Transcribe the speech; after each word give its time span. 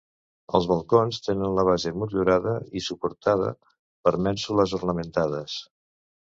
Els 0.59 0.67
balcons 0.69 1.19
tenen 1.27 1.57
la 1.59 1.65
base 1.67 1.91
motllurada 2.03 2.55
i 2.79 2.83
suportada 2.87 3.51
per 4.09 4.15
mènsules 4.29 4.75
ornamentades. 4.81 5.61